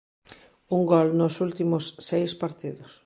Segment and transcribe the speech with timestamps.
[0.75, 2.91] Un gol nos últimos seis partidos.